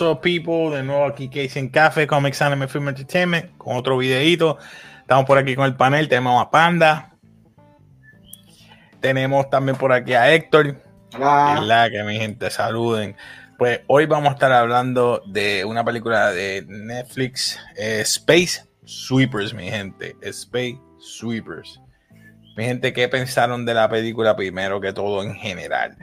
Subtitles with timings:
[0.00, 0.76] What's up, people?
[0.76, 4.56] De nuevo aquí Casey en Café, Comics Anime Film Entertainment, con otro videito.
[5.00, 7.16] Estamos por aquí con el panel, tenemos a Panda.
[9.00, 10.80] Tenemos también por aquí a Héctor.
[11.16, 11.88] Hola.
[11.90, 13.16] que mi gente saluden.
[13.58, 19.68] Pues hoy vamos a estar hablando de una película de Netflix, eh, Space Sweepers, mi
[19.68, 20.14] gente.
[20.22, 21.80] Space Sweepers.
[22.56, 25.96] Mi gente, ¿qué pensaron de la película primero que todo en general?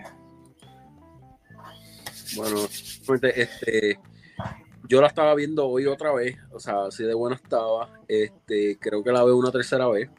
[2.35, 2.67] Bueno,
[3.35, 3.99] este,
[4.88, 7.89] yo la estaba viendo hoy otra vez, o sea, así de buena estaba.
[8.07, 10.09] Este, creo que la veo una tercera vez.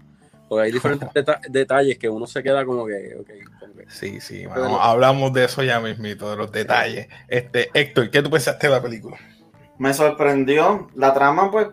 [0.49, 1.09] Porque hay diferentes
[1.51, 3.41] detalles que uno se queda como que, okay,
[3.89, 4.45] Sí, sí,
[4.81, 7.09] hablamos de eso ya mismito, de los detalles.
[7.29, 9.17] Este, Héctor, ¿qué tú pensaste de la película?
[9.79, 10.89] Me sorprendió.
[10.95, 11.69] La trama, pues,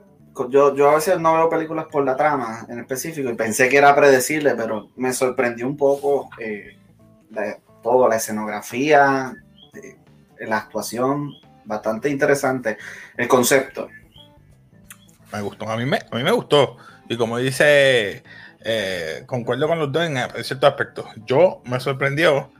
[0.49, 3.77] yo, yo a veces no veo películas por la trama en específico y pensé que
[3.77, 6.77] era predecible, pero me sorprendió un poco eh,
[7.81, 9.33] todo, la escenografía,
[10.39, 11.33] la actuación,
[11.65, 12.77] bastante interesante.
[13.17, 13.87] El concepto.
[15.31, 16.77] Me gustó, a mí me, a mí me gustó.
[17.09, 18.23] Y como dice,
[18.63, 21.05] eh, concuerdo con los dos en, ciertos aspectos.
[21.25, 22.51] Yo me sorprendió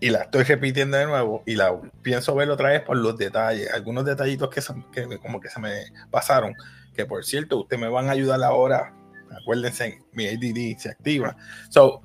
[0.00, 3.70] y la estoy repitiendo de nuevo y la pienso ver otra vez por los detalles,
[3.72, 4.62] algunos detallitos que,
[4.92, 6.54] que como que se me pasaron,
[6.94, 8.94] que por cierto, ustedes me van a ayudar ahora,
[9.40, 11.36] acuérdense, mi ADD se activa.
[11.68, 12.00] So,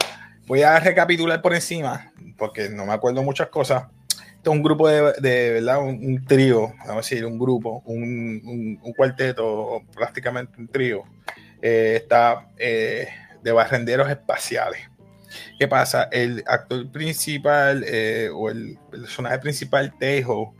[0.47, 3.85] voy a recapitular por encima, porque no me acuerdo muchas cosas,
[4.51, 5.79] un grupo de, ¿verdad?
[5.79, 11.03] Un, trío, vamos a decir, un grupo, un, cuarteto, prácticamente un trío,
[11.61, 13.07] eh, está eh,
[13.41, 14.79] de barrenderos espaciales.
[15.59, 16.09] ¿Qué pasa?
[16.11, 20.53] El actor principal eh, o el personaje principal, Tejo,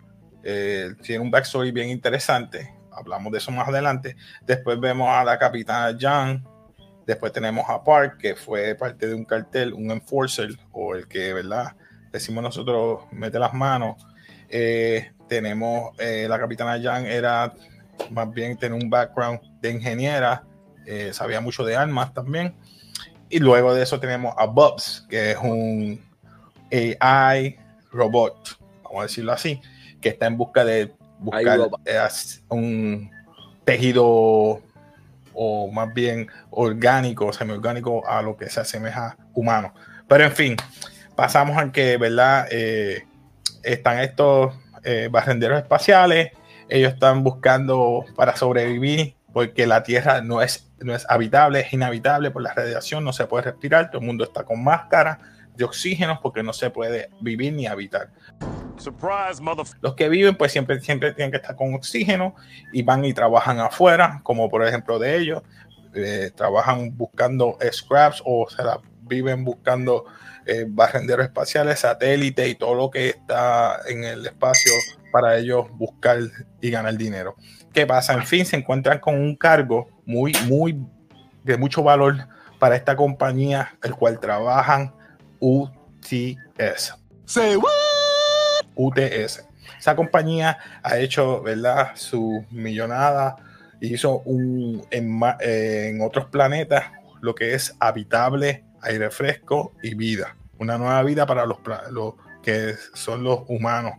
[0.44, 2.72] tiene un backstory bien interesante.
[2.91, 4.16] Hablamos de eso más adelante.
[4.45, 6.45] Después vemos a la capitana Jan.
[7.07, 11.34] Después tenemos a Park, que fue parte de un cartel, un enforcer, o el que,
[11.34, 11.75] ¿verdad?
[12.16, 13.98] Decimos nosotros, mete las manos.
[14.50, 17.53] Eh, tenemos eh, la capitana Jan era
[18.09, 20.44] más bien tener un background de ingeniera,
[20.86, 22.56] eh, sabía mucho de armas también.
[23.30, 26.00] Y luego de eso tenemos a Bubs, que es un
[26.72, 27.58] AI
[27.92, 29.59] robot, vamos a decirlo así,
[30.00, 31.59] que está en busca de buscar
[32.50, 33.12] un
[33.66, 34.62] tejido
[35.34, 39.74] o más bien orgánico, semiorgánico a lo que se asemeja humano.
[40.08, 40.56] Pero en fin,
[41.16, 42.48] pasamos a que, ¿verdad?
[42.52, 43.06] Eh,
[43.64, 44.53] están estos
[44.84, 46.31] eh, barrenderos espaciales,
[46.70, 52.31] ellos están buscando para sobrevivir porque la Tierra no es, no es habitable, es inhabitable
[52.31, 55.20] por la radiación, no se puede respirar, todo el mundo está con máscara
[55.58, 58.12] de oxígeno porque no se puede vivir ni habitar.
[59.81, 62.36] Los que viven pues siempre, siempre tienen que estar con oxígeno
[62.72, 65.44] y van y trabajan afuera, como por ejemplo de ellos,
[65.94, 70.06] eh, trabajan buscando scraps o se la viven buscando
[70.45, 74.72] eh, barrenderos espaciales, satélites y todo lo que está en el espacio
[75.11, 76.19] para ellos buscar
[76.61, 77.35] y ganar dinero.
[77.73, 78.13] ¿Qué pasa?
[78.13, 80.78] En fin, se encuentran con un cargo muy, muy
[81.44, 82.28] de mucho valor
[82.59, 84.94] para esta compañía, el cual trabajan
[85.39, 86.95] UTS.
[87.25, 87.57] Say
[88.75, 89.45] UTS.
[89.79, 91.91] Esa compañía ha hecho, ¿verdad?
[91.95, 93.38] Su millonada,
[93.81, 96.85] hizo un, en, en otros planetas
[97.22, 100.35] lo que es habitable aire fresco y vida.
[100.57, 101.57] Una nueva vida para los,
[102.41, 103.94] que son los humanos.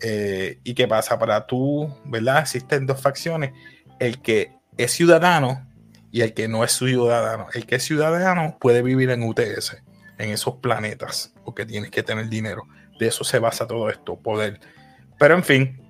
[0.00, 1.18] Eh, ¿Y qué pasa?
[1.18, 2.40] Para tú, ¿verdad?
[2.40, 3.52] Existen dos facciones.
[3.98, 5.68] El que es ciudadano
[6.10, 7.46] y el que no es ciudadano.
[7.54, 9.82] El que es ciudadano puede vivir en UTS,
[10.18, 12.66] en esos planetas, porque tienes que tener dinero.
[12.98, 14.60] De eso se basa todo esto, poder.
[15.18, 15.80] Pero en fin,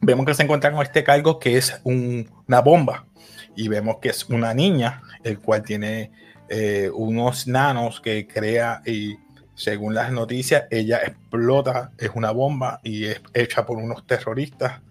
[0.00, 3.06] vemos que se encuentra con este cargo que es una bomba.
[3.54, 6.10] Y vemos que es una niña, el cual tiene
[6.54, 9.16] eh, unos nanos que crea y
[9.54, 14.82] según las noticias ella explota, es una bomba y es hecha por unos terroristas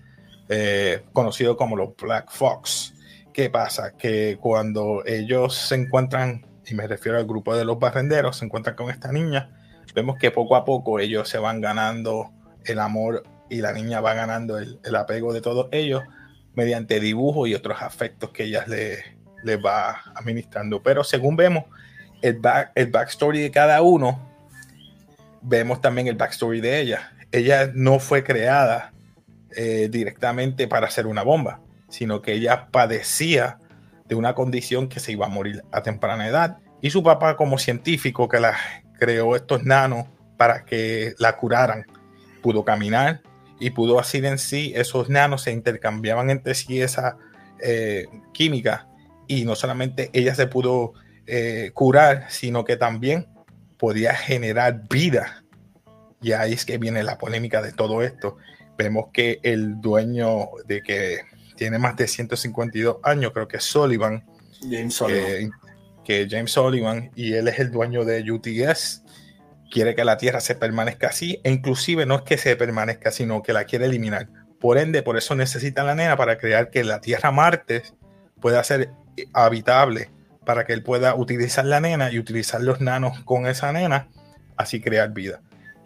[0.50, 2.95] eh, conocidos como los Black Fox.
[3.31, 3.95] ¿Qué pasa?
[3.95, 8.75] Que cuando ellos se encuentran, y me refiero al grupo de los barrenderos, se encuentran
[8.75, 9.56] con esta niña,
[9.94, 12.31] vemos que poco a poco ellos se van ganando
[12.65, 13.21] el amor
[13.51, 16.01] y la niña va ganando el, el apego de todos ellos
[16.56, 20.81] mediante dibujos y otros afectos que ellas le, les va administrando.
[20.81, 21.65] Pero según vemos
[22.21, 24.19] el, back, el backstory de cada uno,
[25.41, 27.11] vemos también el backstory de ella.
[27.31, 28.91] Ella no fue creada
[29.55, 31.59] eh, directamente para ser una bomba,
[31.89, 33.57] sino que ella padecía
[34.05, 36.57] de una condición que se iba a morir a temprana edad.
[36.81, 38.55] Y su papá, como científico que la
[38.99, 41.85] creó estos nanos para que la curaran,
[42.41, 43.21] pudo caminar
[43.59, 47.17] y pudo así en sí, esos nanos se intercambiaban entre sí esa
[47.61, 48.87] eh, química
[49.31, 50.94] y no solamente ella se pudo
[51.25, 53.28] eh, curar, sino que también
[53.78, 55.45] podía generar vida.
[56.22, 58.36] Y ahí es que viene la polémica de todo esto.
[58.78, 61.22] Vemos que el dueño de que
[61.56, 64.25] tiene más de 152 años, creo que es Sullivan,
[64.69, 65.51] James Sullivan.
[66.04, 69.04] Que, que James Sullivan, y él es el dueño de UTS,
[69.72, 73.42] quiere que la Tierra se permanezca así, e inclusive no es que se permanezca, sino
[73.42, 74.28] que la quiere eliminar.
[74.60, 77.83] Por ende, por eso necesita la nena para crear que la Tierra Marte
[78.42, 78.89] pueda ser
[79.33, 80.09] habitable,
[80.45, 84.07] para que él pueda utilizar la nena y utilizar los nanos con esa nena,
[84.57, 85.41] así crear vida.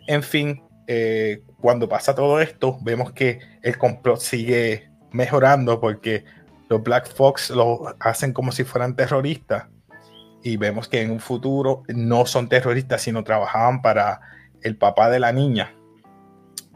[0.08, 6.26] En fin, eh, cuando pasa todo esto, vemos que el complot sigue mejorando porque
[6.70, 9.66] los Black Fox lo hacen como si fueran terroristas
[10.44, 14.22] y vemos que en un futuro no son terroristas, sino trabajaban para
[14.62, 15.74] el papá de la niña,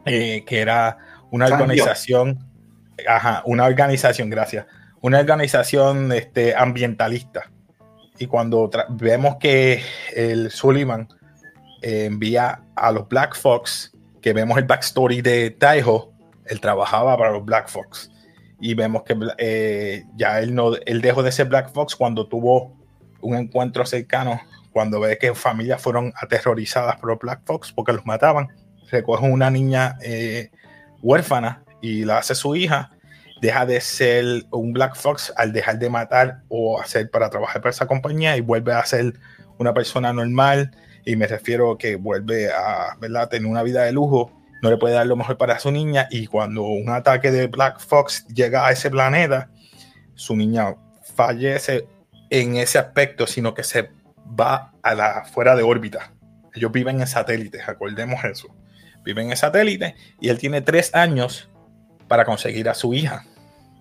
[0.06, 0.98] eh, que era
[1.30, 2.38] una organización,
[3.06, 4.66] ajá, una organización, gracias,
[5.02, 7.50] una organización este, ambientalista.
[8.18, 9.82] Y cuando vemos que
[10.14, 11.08] el Sullivan
[11.80, 16.12] eh, envía a los Black Fox, que vemos el backstory de Taiho,
[16.44, 18.10] él trabajaba para los Black Fox.
[18.60, 22.76] Y vemos que eh, ya él, no, él dejó de ser Black Fox cuando tuvo
[23.22, 24.40] un encuentro cercano,
[24.72, 28.48] cuando ve que familias fueron aterrorizadas por los Black Fox porque los mataban.
[28.90, 30.50] Recoge una niña eh,
[31.00, 32.90] huérfana y la hace su hija.
[33.40, 37.70] Deja de ser un Black Fox al dejar de matar o hacer para trabajar para
[37.70, 39.14] esa compañía y vuelve a ser
[39.58, 40.70] una persona normal
[41.04, 43.28] y me refiero que vuelve a ¿verdad?
[43.28, 44.32] tener una vida de lujo,
[44.62, 47.80] no le puede dar lo mejor para su niña y cuando un ataque de Black
[47.80, 49.50] Fox llega a ese planeta,
[50.14, 50.76] su niña
[51.14, 51.86] fallece
[52.28, 53.90] en ese aspecto, sino que se
[54.38, 56.12] va a la fuera de órbita.
[56.54, 58.54] Ellos viven en satélites, acordemos eso.
[59.04, 61.48] Viven en satélite y él tiene tres años
[62.06, 63.24] para conseguir a su hija.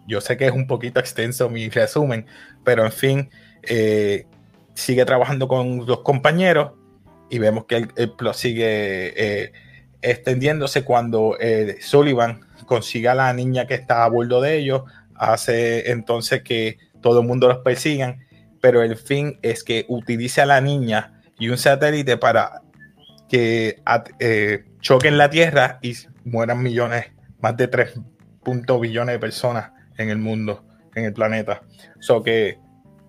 [0.10, 2.26] Yo sé que es un poquito extenso mi resumen,
[2.64, 3.30] pero en fin,
[3.62, 4.26] eh,
[4.74, 6.72] sigue trabajando con los compañeros
[7.30, 9.52] y vemos que el, plot sigue eh,
[10.02, 14.82] extendiéndose cuando eh, Sullivan consiga a la niña que está a bordo de ellos,
[15.14, 18.26] hace entonces que todo el mundo los persigan,
[18.62, 22.64] pero el fin es que utilice a la niña y un satélite para
[23.30, 23.80] que
[24.18, 25.94] eh, choquen la Tierra y
[26.26, 27.94] mueran millones, más de 3
[28.82, 30.64] billones de personas en el mundo,
[30.96, 31.62] en el planeta.
[32.00, 32.58] So que,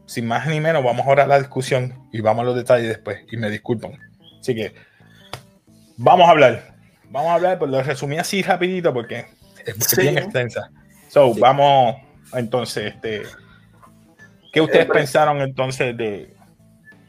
[0.06, 3.20] sin más ni menos, vamos ahora a la discusión y vamos a los detalles después.
[3.30, 3.92] Y me disculpan.
[4.40, 4.74] Así que
[5.96, 6.74] vamos a hablar.
[7.10, 9.26] Vamos a hablar, pues lo resumí así rapidito porque
[9.64, 10.70] es bien extensa.
[11.08, 11.96] So, vamos
[12.32, 13.22] entonces, este,
[14.52, 16.34] ¿qué ustedes pensaron entonces de...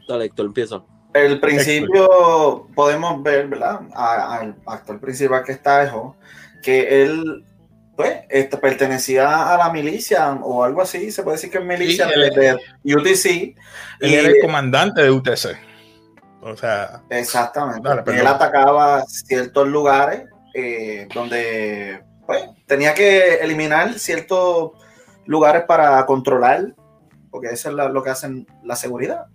[0.08, 0.82] Dale, Héctor, empieza.
[1.14, 3.80] El principio podemos ver, ¿verdad?
[3.94, 6.16] Al actor principal que está Ejo,
[6.62, 7.44] que él
[7.96, 12.08] pues este, pertenecía a la milicia o algo así, se puede decir que es milicia
[12.08, 13.26] Sí, de, de UTC.
[14.00, 15.56] Él y- era el comandante de UTC.
[16.40, 17.88] O sea, Exactamente.
[17.88, 20.24] Dale, él atacaba ciertos lugares
[20.54, 24.72] eh, donde pues, tenía que eliminar ciertos
[25.26, 26.74] lugares para controlar,
[27.32, 29.26] porque eso es la- lo que hacen la seguridad.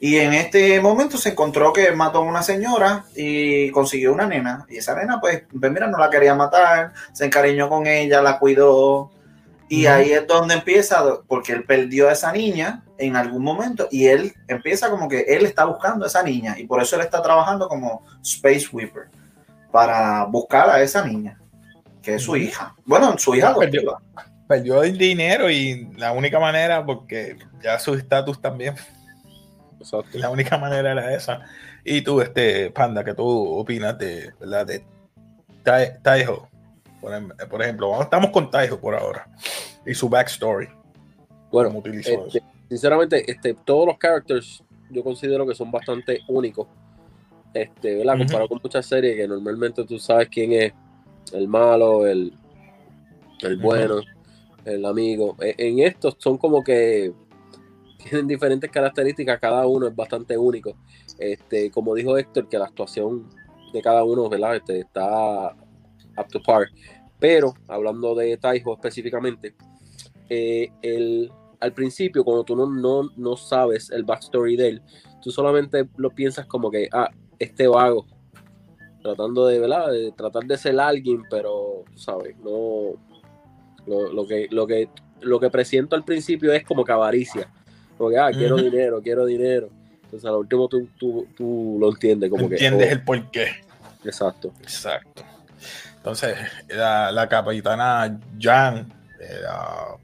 [0.00, 4.66] Y en este momento se encontró que mató a una señora y consiguió una nena.
[4.68, 8.38] Y esa nena, pues, pues mira, no la quería matar, se encariñó con ella, la
[8.40, 9.12] cuidó.
[9.68, 9.94] Y Ujú.
[9.94, 14.32] ahí es donde empieza, porque él perdió a esa niña en algún momento y él
[14.48, 17.68] empieza como que él está buscando a esa niña y por eso él está trabajando
[17.68, 19.04] como Space Weeper
[19.70, 21.38] para buscar a esa niña,
[22.02, 22.74] que es su hija.
[22.84, 23.98] Bueno, su hija Perdió.
[24.52, 28.74] Perdió el dinero y la única manera, porque ya su estatus también,
[29.80, 30.18] Exacto.
[30.18, 31.40] la única manera era esa.
[31.84, 34.66] Y tú, este Panda, que tú opinas de, ¿verdad?
[34.66, 34.84] de
[35.64, 36.48] Tai- Taiho?
[37.00, 39.26] Por, em- por ejemplo, estamos con Taiho por ahora
[39.86, 40.68] y su backstory.
[41.50, 46.68] Bueno, este, sinceramente, este, todos los characters yo considero que son bastante únicos.
[47.54, 48.18] Este, ¿verdad?
[48.18, 50.72] Comparado con muchas series que normalmente tú sabes quién es
[51.32, 52.32] el malo, el,
[53.40, 54.00] el bueno,
[54.64, 55.36] el amigo.
[55.40, 57.12] E- En estos son como que
[57.98, 60.74] tienen diferentes características, cada uno es bastante único.
[61.18, 63.28] Este, como dijo Héctor, que la actuación
[63.72, 64.56] de cada uno, ¿verdad?
[64.56, 65.54] Este, está
[66.18, 66.68] up to par.
[67.18, 69.54] Pero, hablando de Taiho específicamente,
[70.28, 74.82] eh, el, al principio, cuando tú no, no, no sabes el backstory de él,
[75.22, 78.06] tú solamente lo piensas como que, ah, este vago,
[79.02, 79.92] tratando de, ¿verdad?
[79.92, 82.36] De tratar de ser alguien, pero, ¿sabes?
[82.38, 82.94] No,
[83.86, 84.88] lo, lo que, lo, que,
[85.20, 87.48] lo que presiento al principio es como que avaricia,
[87.98, 89.68] porque, ah, quiero dinero, quiero dinero.
[90.04, 92.92] Entonces, al último tú, tú, tú lo entiendes como Entiendes que...
[92.92, 93.46] el porqué.
[93.82, 94.52] oh, exacto.
[94.60, 95.22] Exacto.
[95.96, 96.36] Entonces,
[96.68, 99.96] la, la capitana Jan era-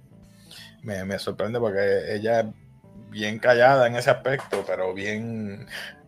[0.83, 2.47] me, me sorprende porque ella es
[3.11, 5.67] bien callada en ese aspecto, pero bien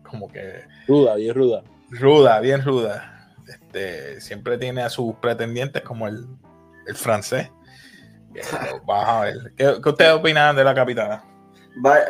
[0.09, 1.63] como que Ruda, bien ruda.
[1.89, 3.33] ruda, bien ruda.
[3.47, 6.25] Este, siempre tiene a sus pretendientes como el,
[6.87, 7.49] el francés.
[8.33, 8.41] Que
[8.85, 9.53] Vamos a ver.
[9.57, 11.23] ¿Qué, qué ustedes opinan de la capitana?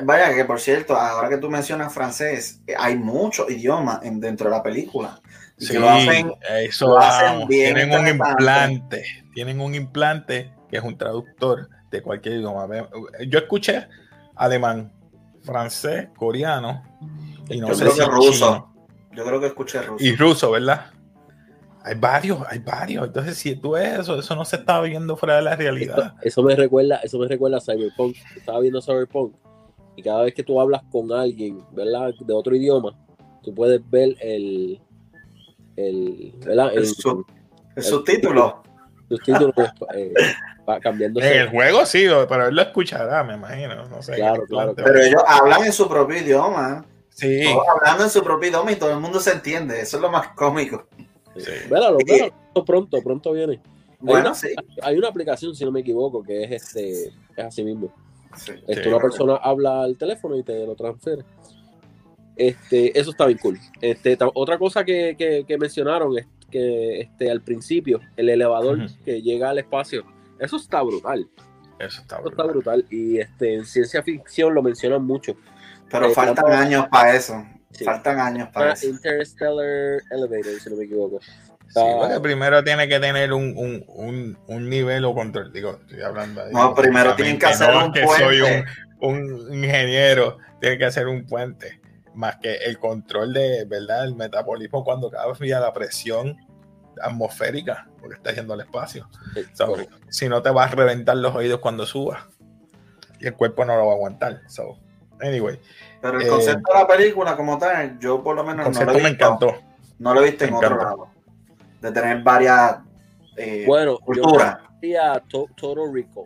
[0.04, 4.56] Vaya, que por cierto, ahora que tú mencionas francés, hay muchos idiomas en- dentro de
[4.58, 5.22] la película.
[5.58, 9.04] Y que Sí, lo hacen, eso lo hacen bien Tienen un implante.
[9.34, 12.68] Tienen un implante que es un traductor de cualquier idioma.
[13.28, 13.88] Yo escuché
[14.36, 14.92] alemán,
[15.44, 16.84] francés, coreano
[17.50, 18.32] y no yo sé creo si que ruso.
[18.32, 18.75] chino.
[19.12, 20.04] Yo creo que escuché ruso.
[20.04, 20.86] y ruso, ¿verdad?
[21.84, 23.08] Hay varios, hay varios.
[23.08, 26.16] Entonces, si tú ves eso, eso no se está viendo fuera de la realidad.
[26.22, 28.16] eso me recuerda, eso me recuerda a Cyberpunk.
[28.36, 29.34] Estaba viendo Cyberpunk
[29.96, 32.14] y cada vez que tú hablas con alguien, ¿verdad?
[32.20, 32.98] De otro idioma,
[33.44, 34.80] tú puedes ver el,
[35.76, 36.72] el, ¿verdad?
[36.74, 36.96] El El,
[37.76, 38.64] el subtítulo.
[39.10, 39.54] los títulos
[39.96, 40.14] eh,
[40.68, 41.20] va cambiando.
[41.22, 43.86] En el juego sí, pero él lo escuchará, me imagino.
[43.88, 44.16] No sé.
[44.16, 44.74] Claro, claro.
[44.76, 46.86] Pero ellos hablan en su propio idioma.
[47.10, 49.82] Sí, Todos hablando en su propio idioma y todo el mundo se entiende.
[49.82, 50.88] Eso es lo más cómico.
[51.38, 51.52] Sí.
[51.70, 52.34] Véralo, véralo,
[52.66, 53.60] pronto, pronto viene.
[54.00, 54.48] Bueno, una- sí.
[54.82, 57.14] Hay una aplicación, si no me equivoco, que es este, es
[57.46, 57.94] así mismo.
[58.36, 58.54] sí.
[58.68, 58.90] Este, Sí.
[58.90, 61.24] una persona habla al teléfono y te lo transfiere.
[62.36, 63.60] Este, eso está bien cool.
[63.82, 69.22] Este, otra cosa que, que- que mencionaron es que este, al principio, el elevador que
[69.22, 70.04] llega al espacio,
[70.40, 71.30] eso está brutal.
[71.80, 72.48] Eso está Eso está brutal.
[72.48, 72.86] brutal.
[72.90, 75.36] Y este, en ciencia ficción lo mencionan mucho.
[75.90, 77.44] Pero Eh, faltan años para eso.
[77.74, 77.84] Sí.
[77.86, 78.88] Faltan años para Ah, eso.
[78.88, 81.20] Interstellar Elevator, si no me equivoco.
[81.22, 85.54] Sí, porque primero tiene que tener un, un, un, un nivel o control.
[85.54, 88.66] Digo, estoy hablando ahí No, primero tienen que hacer no un que soy puente.
[89.00, 91.80] un, un ingeniero, tiene que hacer un puente.
[92.13, 94.04] Más que el control de, ¿verdad?
[94.04, 96.36] El metabolismo cuando cambia la presión
[97.01, 99.08] atmosférica, porque está yendo al espacio.
[99.34, 99.78] Sí, So,
[100.10, 102.24] si no te vas a reventar los oídos cuando subas.
[103.20, 104.42] Y el cuerpo no lo va a aguantar.
[104.48, 104.78] So,
[105.22, 105.60] anyway,
[106.01, 108.84] Pero el eh, concepto de la película como tal, yo por lo el menos no
[108.86, 109.25] lo he me visto.
[109.25, 109.54] encantó.
[110.00, 111.08] No lo he visto en Me otro lado.
[111.82, 112.78] De tener varias
[113.38, 114.58] eh, Bueno, yo culturas.
[114.80, 116.25] decía To- Total Rico,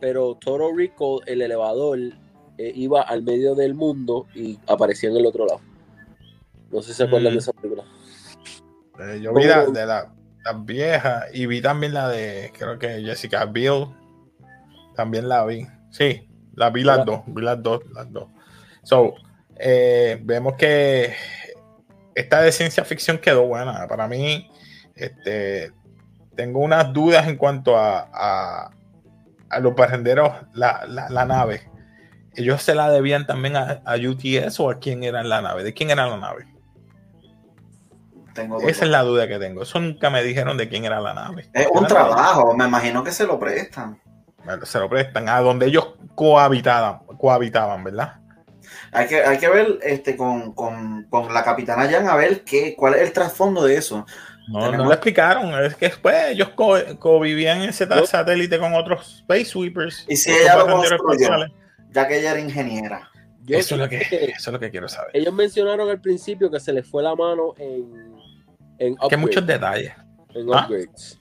[0.00, 1.98] pero Total Rico, el elevador,
[2.58, 5.60] eh, iba al medio del mundo y aparecía en el otro lado.
[6.70, 7.34] No sé si se acuerdan Mm.
[7.34, 7.84] de esa película.
[9.00, 10.12] Eh, yo vi la, de la,
[10.44, 13.86] las viejas y vi también la de, creo que Jessica Biel.
[14.94, 15.66] También la vi.
[15.90, 17.22] Sí, la vi las dos.
[17.26, 18.28] Vi las dos, las dos.
[18.82, 19.14] So,
[19.56, 21.14] eh, vemos que
[22.14, 23.86] esta de ciencia ficción quedó buena.
[23.88, 24.50] Para mí,
[24.94, 25.72] este,
[26.36, 28.70] tengo unas dudas en cuanto a, a,
[29.50, 31.70] a los barrenderos, la, la, la nave.
[32.34, 35.62] Ellos se la debían también a, a UTS o a quién era la nave.
[35.62, 36.46] ¿De quién era la nave?
[38.34, 39.62] Tengo Esa es la duda que tengo.
[39.62, 41.50] Eso nunca me dijeron de quién era la nave.
[41.52, 44.00] Es un trabajo, me imagino que se lo prestan.
[44.44, 48.14] Bueno, se lo prestan a donde ellos cohabitaban, cohabitaban ¿verdad?
[48.92, 52.74] Hay que, hay que ver este, con, con, con la capitana Jan a ver qué,
[52.76, 54.04] cuál es el trasfondo de eso.
[54.48, 55.64] No, Tenemos- no lo explicaron.
[55.64, 58.04] Es que después ellos co- convivían en ese No.
[58.06, 60.04] satélite con otros Space Sweepers.
[60.08, 61.28] Y si ella lo construyó.
[61.90, 63.08] Ya que ella era ingeniera.
[63.44, 65.10] Yo Eso es, lo que, eso es lo que quiero saber.
[65.14, 68.14] ellos mencionaron al principio que se les fue la mano en,
[68.78, 69.92] en Que muchos detalles.
[70.34, 70.64] en ¿Ah?
[70.66, 71.18] upgrades.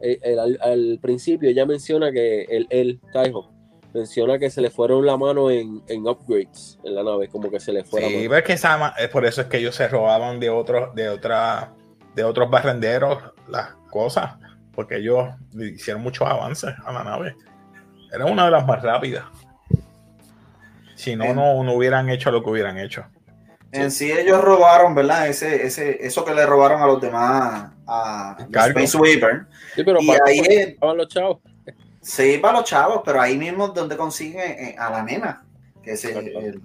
[0.00, 3.50] Eh, el- al, principio ella menciona que el, el Taiho
[3.92, 7.60] menciona que se le fueron la mano en, en upgrades en la nave, como que
[7.60, 10.50] se le fue la Sí, que esa por eso es que ellos se robaban de
[10.50, 11.72] otros, de otra,
[12.14, 14.36] de otros barrenderos las cosas,
[14.72, 17.34] porque ellos hicieron muchos avances a la nave.
[18.12, 19.24] Era una de las más rápidas.
[20.94, 23.06] Si no, no, no hubieran hecho lo que hubieran hecho.
[23.72, 25.28] En sí ellos robaron, ¿verdad?
[25.28, 28.36] Ese, ese, eso que le robaron a los demás, a.
[28.52, 29.46] Space Weaver.
[29.74, 31.38] Sí, pero Y para ahí es- estaban los chavos.
[32.02, 35.44] Sí, para los chavos, pero ahí mismo es donde consiguen eh, a la nena.
[35.82, 36.60] Que el-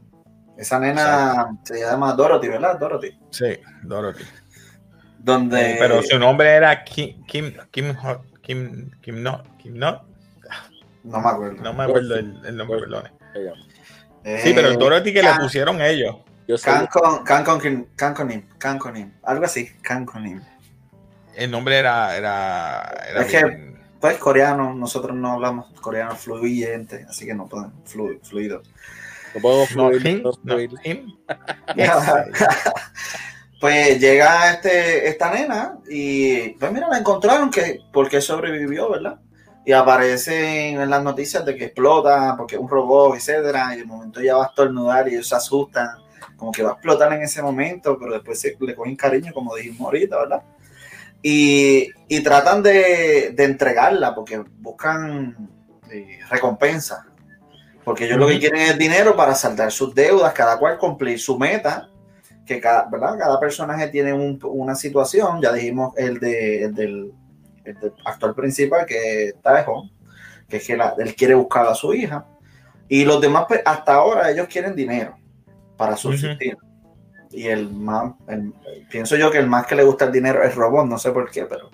[0.58, 2.80] esa nena se llama Dorothy, ¿verdad?
[2.80, 3.18] Dorothy.
[3.30, 4.24] Sí, Dorothy.
[5.20, 5.72] Donde.
[5.74, 7.94] Eh, pero su nombre era Kim, Kim, Kim,
[8.42, 10.02] Kim, Kim, no, Kim, no,
[11.04, 11.62] No me acuerdo.
[11.62, 12.80] no me acuerdo el, el nombre.
[13.36, 13.54] Ella.
[14.42, 16.16] Sí, pero el Eh, Dorothy que le pusieron ellos.
[16.48, 20.42] Yo Cancon, Canconim, Canconim, Canconim, algo así, Canconim.
[21.36, 27.26] El nombre era, era, era Es que- Pues coreano, nosotros no hablamos coreano fluyente, así
[27.26, 28.62] que no podemos, flu- fluido.
[29.34, 30.70] no podemos no, fluir, him, no no, fluir.
[30.84, 31.16] him.
[33.60, 39.20] Pues llega este, esta nena y pues mira, la encontraron que porque sobrevivió, ¿verdad?
[39.66, 43.86] Y aparecen en las noticias de que explota porque es un robot, etcétera, y de
[43.86, 45.88] momento ella va a estornudar y ellos se asustan,
[46.36, 49.56] como que va a explotar en ese momento, pero después se, le cogen cariño, como
[49.56, 50.44] dijimos ahorita, ¿verdad?
[51.22, 55.50] Y, y tratan de, de entregarla porque buscan
[55.90, 57.08] eh, recompensa.
[57.84, 61.38] Porque ellos lo que quieren es dinero para saldar sus deudas, cada cual cumplir su
[61.38, 61.90] meta,
[62.46, 63.18] que cada, ¿verdad?
[63.18, 67.12] cada personaje tiene un- una situación, ya dijimos el, de, el del,
[67.64, 69.90] el del actor principal que está Taeho,
[70.50, 72.26] que es que la- él quiere buscar a su hija,
[72.88, 75.18] y los demás pues, hasta ahora ellos quieren dinero
[75.78, 76.58] para subsistir.
[77.32, 78.54] Y el más, el-
[78.90, 81.30] pienso yo que el más que le gusta el dinero es Robot, no sé por
[81.30, 81.70] qué, pero...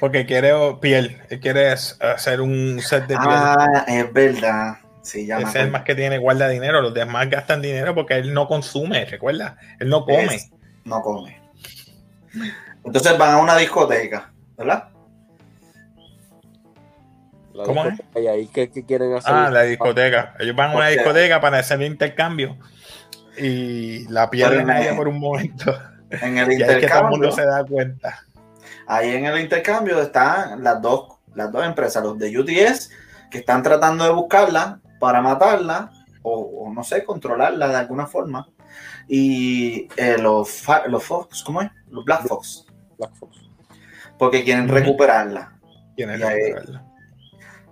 [0.00, 3.30] Porque quiere piel, quiere hacer un set de piel.
[3.30, 4.78] Ah, es verdad.
[5.02, 8.14] Sí, ya Ese es el más que tiene guarda dinero, los demás gastan dinero porque
[8.14, 10.24] él no consume, recuerda, él no come.
[10.34, 10.50] Es-
[10.84, 11.40] no come.
[12.84, 14.88] Entonces van a una discoteca, ¿verdad?
[17.56, 18.00] La ¿Cómo es?
[18.14, 19.32] Y ahí, ¿qué, qué quieren hacer?
[19.34, 20.34] Ah, la discoteca.
[20.38, 22.58] Ellos van a una discoteca para hacer intercambio
[23.38, 25.76] y la pierden ahí por un momento.
[26.10, 28.24] En el Y ahí es que todo el mundo intercambio, se da cuenta.
[28.86, 32.90] ahí en el intercambio están las dos, las dos empresas, los de UTS,
[33.30, 35.90] que están tratando de buscarla para matarla
[36.22, 38.48] o, o no sé, controlarla de alguna forma.
[39.08, 41.70] Y eh, los, los Fox, ¿cómo es?
[41.90, 42.66] Los Black Fox,
[42.98, 43.38] Black Fox.
[44.18, 45.58] porque quieren recuperarla.
[45.96, 46.85] Que recuperarlo.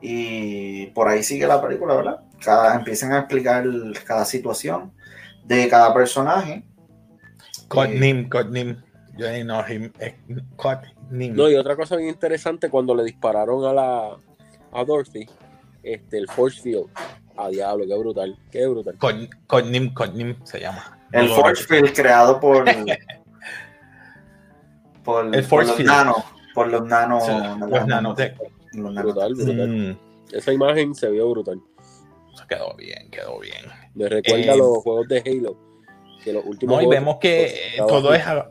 [0.07, 2.21] Y por ahí sigue la película, ¿verdad?
[2.45, 3.65] Cada, empiezan a explicar
[4.05, 4.93] cada situación
[5.45, 6.63] de cada personaje.
[7.69, 8.77] Codename, Codename.
[9.17, 10.17] Yo ahí no, him, eh,
[10.57, 11.29] Codename.
[11.29, 14.11] No, y otra cosa bien interesante, cuando le dispararon a la
[14.73, 15.27] a Dorothy,
[15.83, 16.87] este, el Force Field.
[17.37, 18.97] A diablo, qué brutal, qué brutal.
[18.99, 20.99] Cod- Codename, Codename se llama.
[21.13, 22.65] El No, Force Field creado por,
[25.05, 25.89] por, El por Force los Field.
[25.91, 26.17] nanos.
[26.55, 27.25] Por los nanos.
[27.25, 27.71] Sí, los
[28.75, 29.69] los Brutal, brutal.
[29.69, 29.99] Mm,
[30.33, 31.61] Esa imagen se vio brutal.
[32.35, 33.65] eso quedó bien, quedó bien.
[33.95, 35.57] Me recuerda Eh, los juegos de Halo.
[36.23, 38.51] Que los últimos No, y vemos que Estaba todo es a,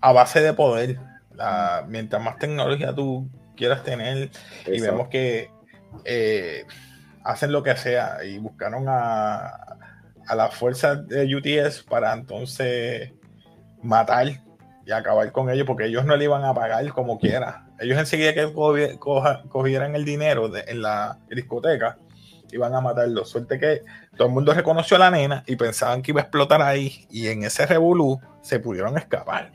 [0.00, 0.98] a base de poder.
[1.34, 4.30] La- mientras más tecnología tú quieras tener,
[4.66, 5.50] y vemos que
[6.04, 6.64] eh,
[7.24, 9.46] hacen lo que sea y buscaron a,
[10.26, 13.12] a las fuerzas de UTS para entonces
[13.82, 14.26] matar
[14.86, 17.63] y acabar con ellos porque ellos no le iban a pagar como quiera.
[17.80, 18.52] Ellos enseguida que
[19.48, 21.98] cogieran el dinero de- en la discoteca
[22.52, 23.24] iban a matarlo.
[23.24, 23.82] Suerte que
[24.16, 27.26] todo el mundo reconoció a la nena y pensaban que iba a explotar ahí y
[27.28, 29.52] en ese revolú se pudieron escapar.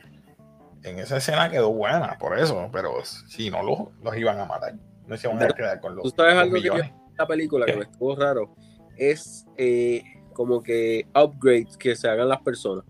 [0.84, 4.76] En esa escena quedó buena por eso, pero si no los, los iban a matar.
[5.08, 6.74] No se iban a quedar con los, ¿Tú sabes los algo que yo-
[7.18, 8.54] la película que me estuvo raro
[8.98, 10.04] es eh,
[10.34, 12.84] como que upgrades que se hagan las personas.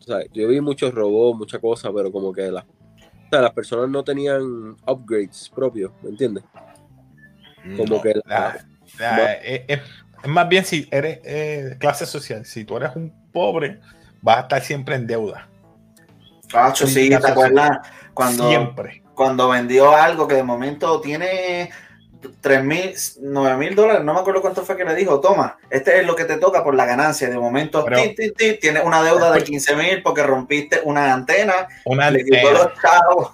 [0.00, 2.64] O sea, yo vi muchos robots, muchas cosas, pero como que las,
[3.34, 6.44] sea, las personas no tenían upgrades propios, ¿me entiendes?
[7.76, 8.58] como No, que la-
[8.98, 9.80] la- la- es,
[10.26, 13.80] más bien si eres eh, clase social, si tú eres un pobre,
[14.22, 15.48] vas a estar siempre en deuda.
[16.50, 17.78] Cacho, sí, ¿te acuerdas?
[18.12, 19.02] Cuando, Siempre.
[19.14, 21.70] cuando vendió algo que de momento tiene
[22.40, 26.00] 3 mil, 9 mil dólares, no me acuerdo cuánto fue que le dijo, toma, este
[26.00, 27.28] es lo que te toca por la ganancia.
[27.28, 31.12] De momento, Pero- ti, ti, ti, tienes una deuda de 15 mil porque rompiste una
[31.12, 33.30] antena, Una le quitó los chavos.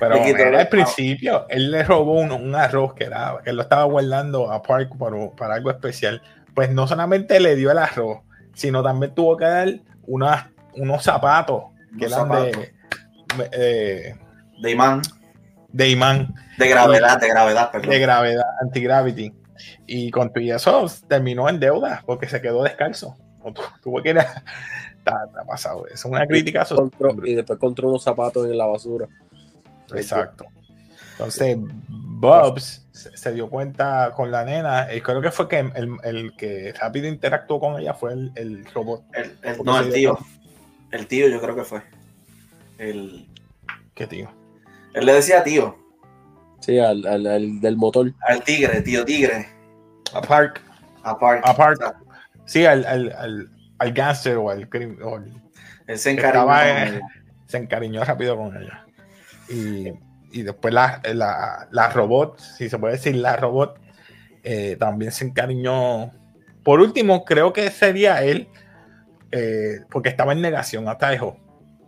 [0.00, 3.38] Pero le quitó él los al principio, él le robó un, un arroz que, era,
[3.42, 6.22] que él lo estaba guardando a Park para, para algo especial.
[6.54, 8.18] Pues no solamente le dio el arroz,
[8.54, 9.68] sino también tuvo que dar
[10.06, 11.64] unas, unos zapatos
[11.98, 12.56] que Unos eran zapatos.
[13.36, 14.14] de, eh,
[14.60, 15.02] De imán,
[15.68, 17.90] de imán, de gravedad, de gravedad, perdón.
[17.90, 19.32] de gravedad, anti-gravity.
[19.86, 23.16] Y con todo eso terminó en deuda porque se quedó descalzo.
[23.42, 24.22] O tu- Tuvo que ir a...
[24.98, 25.86] Está, está pasado.
[25.86, 26.90] Es una crítica social.
[26.92, 29.06] Encontró- y después encontró unos zapatos en la basura.
[29.94, 30.44] Exacto.
[31.12, 31.56] Entonces,
[31.88, 34.92] Bobs se, se dio cuenta con la nena.
[34.94, 38.66] Y creo que fue que el, el que rápido interactuó con ella fue el, el
[38.66, 39.02] robot.
[39.14, 40.18] El- el- Porque no, el dio tío.
[40.90, 41.82] El tío yo creo que fue.
[42.76, 43.26] El,
[43.94, 44.30] ¿Qué tío?
[44.98, 45.76] Él le decía tío,
[46.60, 48.12] Sí, al, al- al del motor.
[48.26, 49.46] al tigre, tío tigre,
[50.12, 50.60] A Park.
[51.04, 51.80] A Park.
[52.46, 54.98] Sí, al, al, al, al gangster o al crimen.
[55.86, 56.98] Él se Estaba, encariñó.
[56.98, 57.02] eh,
[57.46, 58.84] se encariñó rápido con ella.
[59.48, 59.92] Y,
[60.32, 63.78] y después la, la, la robot, si se puede decir la robot,
[64.42, 66.12] eh, también se encariñó.
[66.64, 68.48] Por último, creo que sería él,
[69.30, 71.38] eh, porque estaba en negación hasta dejó.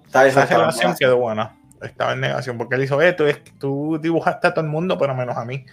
[0.07, 1.57] Está Esa relación quedó buena.
[1.83, 5.15] Estaba en negación porque él hizo esto, es, tú dibujaste a todo el mundo, pero
[5.15, 5.65] menos a mí.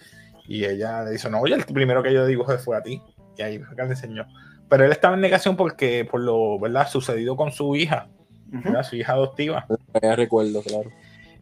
[0.48, 3.02] Y ella le dijo, no, oye, el primero que yo dibujé fue a ti.
[3.38, 4.26] Y ahí fue que le enseñó.
[4.70, 6.88] Pero él estaba en negación porque, por lo, ¿verdad?
[6.88, 8.08] Sucedido con su hija.
[8.50, 8.84] ¿verdad?
[8.84, 9.66] su hija adoptiva.
[10.02, 10.90] Ya recuerdo, claro.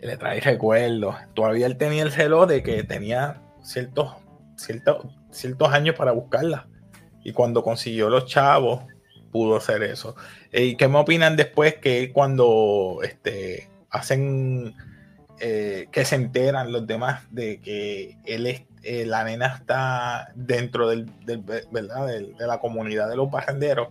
[0.02, 1.16] le trae recuerdos.
[1.34, 4.16] Todavía él tenía el reloj de que tenía ciertos,
[4.56, 6.68] ciertos, ciertos años para buscarla.
[7.24, 8.84] Y cuando consiguió los chavos,
[9.32, 10.16] pudo hacer eso.
[10.52, 14.76] ¿Y qué me opinan después que cuando este, hacen,
[15.40, 20.88] eh, que se enteran los demás de que él es, eh, la nena está dentro
[20.90, 22.06] del, del- ¿verdad?
[22.08, 23.90] de la comunidad de los barrenderos,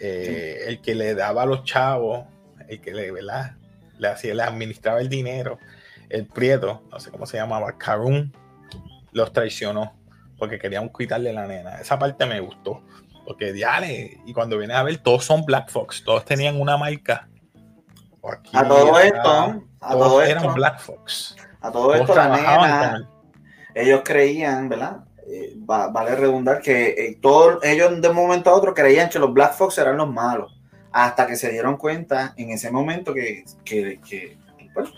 [0.00, 2.26] eh, el que le daba a los chavos,
[2.68, 3.56] el que le, ¿verdad?
[3.98, 5.58] le hacía, le administraba el dinero,
[6.08, 8.32] el prieto, no sé cómo se llamaba, Karun,
[9.12, 9.94] los traicionó
[10.38, 11.76] porque querían quitarle la nena.
[11.80, 12.82] Esa parte me gustó.
[13.24, 17.28] Porque diale, y cuando vienes a ver, todos son Black Fox, todos tenían una marca.
[18.32, 21.36] Aquí, A todo esto, a todo eran esto, Black Fox.
[21.60, 23.08] a todo Todos esto la nena,
[23.74, 24.98] ellos creían, ¿verdad?
[25.26, 29.18] Eh, va- vale redundar que eh, todos ellos de un momento a otro creían que
[29.18, 30.58] los Black Fox eran los malos,
[30.92, 34.38] hasta que se dieron cuenta en ese momento que, que- que,
[34.72, 34.90] pues,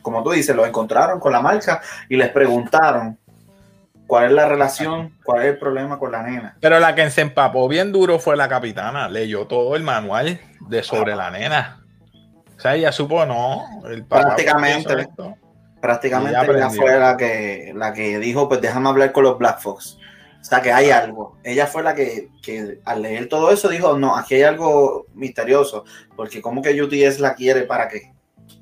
[0.00, 3.18] como tú dices, los encontraron con la marca y les preguntaron
[4.06, 6.56] cuál es la relación, cuál es el problema con la nena.
[6.60, 9.08] Pero la que se empapó bien duro fue la capitana.
[9.08, 11.81] Leyó todo el manual de sobre la nena.
[12.62, 13.64] O sea, ella supo, no.
[13.90, 15.08] El Prácticamente.
[15.80, 19.58] Prácticamente Y ella fue la que, la que dijo, pues déjame hablar con los Black
[19.58, 19.98] Fox.
[20.40, 21.38] O sea, que hay algo.
[21.42, 25.84] Ella fue la que, que al leer todo eso dijo, no, aquí hay algo misterioso,
[26.14, 28.12] porque como que UTS la quiere para qué.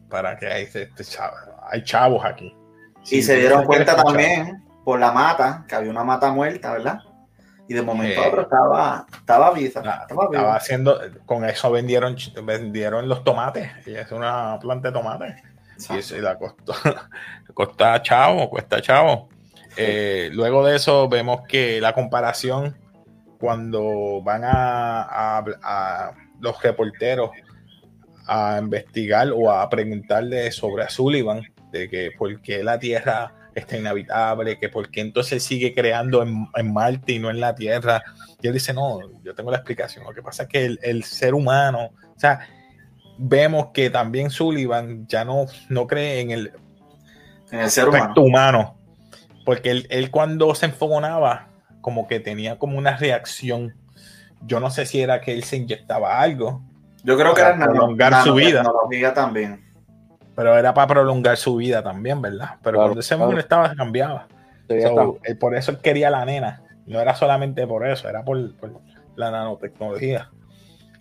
[0.09, 1.35] Para que hay, este chavo-
[1.71, 2.57] hay chavos aquí.
[3.03, 7.01] Y Sí, se dieron cuenta también por la mata, que había una mata muerta, ¿verdad?
[7.71, 8.29] Y de momento a Eh.
[8.31, 9.81] otro estaba, estaba viva.
[9.87, 13.71] Ah, Estaba haciendo, con eso vendieron, vendieron los tomates.
[13.87, 15.37] Y es una planta de tomates.
[15.89, 16.75] Y eso y la costó,
[17.55, 19.29] cuesta chavo, cuesta chavo.
[19.77, 22.77] Eh, luego de eso vemos que la comparación
[23.39, 27.31] cuando van a, a- a los reporteros
[28.27, 33.77] a investigar o a preguntarle sobre a Sullivan de que por qué la Tierra está
[33.77, 38.03] inhabitable, que por qué entonces sigue creando en, en Marte y no en la Tierra.
[38.43, 40.05] Y él dice, no, yo tengo la explicación.
[40.05, 42.41] Lo que pasa es que el, el ser humano, o sea,
[43.19, 46.53] vemos que también Sullivan ya no, no cree en el
[47.51, 48.15] En el ser humano.
[48.17, 48.77] humano,
[49.45, 51.49] porque él, él cuando se enfogonaba,
[51.81, 53.75] como que tenía como una reacción.
[54.43, 56.63] Yo no sé si era que él se inyectaba algo,
[57.03, 58.63] Yo creo que era nano- prolongar su vida.
[59.15, 59.70] también.
[60.41, 62.53] Pero era para prolongar su vida también, ¿verdad?
[62.63, 63.31] Pero Claro, cuando ese claro.
[63.31, 64.27] molestaba, cambiaba.
[64.71, 65.31] Sí, So, está.
[65.31, 66.63] eh, por eso él quería la nena.
[66.87, 68.81] No era solamente por eso, era por, por
[69.17, 70.31] la nanotecnología.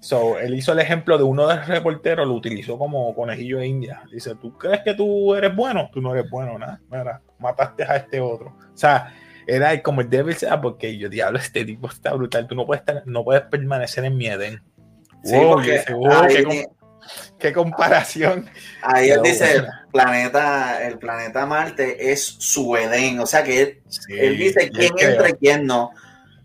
[0.01, 3.67] So, él hizo el ejemplo de uno de los reporteros, lo utilizó como conejillo de
[3.67, 4.01] India.
[4.11, 5.89] Dice, ¿tú crees que tú eres bueno?
[5.93, 6.81] Tú no eres bueno, nada.
[6.91, 8.47] Mira, mataste a este otro.
[8.73, 9.13] O sea,
[9.47, 12.45] era como el Devil sea porque yo, diablo, este tipo está brutal.
[12.45, 14.61] Tú no puedes, estar- no puedes permanecer en mi Edén.
[15.23, 16.65] Sí, Wow, porque wow, ahí-
[17.37, 18.49] qué, com- qué comparación.
[18.81, 23.19] Ahí él dice, el planeta, el planeta Marte es su Edén.
[23.19, 25.91] O sea que él, Sí, él dice quién entra y quién no.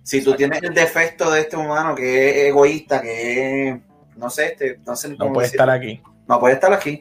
[0.02, 3.80] Si tú tienes el defecto de este humano que es egoísta, que es,
[4.16, 6.02] no sé, este, no sé No puede estar aquí.
[6.28, 7.00] no puede estar aquí.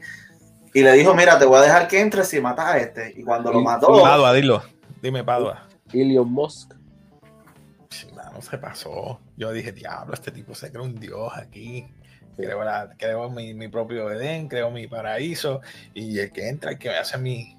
[0.73, 3.13] Y le dijo, mira, te voy a dejar que entres si matas a este.
[3.15, 4.63] Y cuando lo mató, Padua, dilo.
[5.01, 5.67] Dime, Padua.
[5.91, 6.73] Elon Musk.
[7.89, 9.19] Sí, mano, se pasó.
[9.37, 11.85] Yo dije, diablo, este tipo se cree un dios aquí.
[12.35, 15.61] Creo, mi, mi propio Edén, creo mi paraíso.
[15.93, 17.57] Y el que entra, el que me hace mi.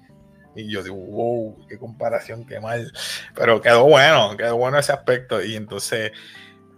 [0.55, 2.91] Y yo digo, wow, qué comparación, qué mal.
[3.35, 5.43] Pero quedó bueno, quedó bueno ese aspecto.
[5.43, 6.11] Y entonces,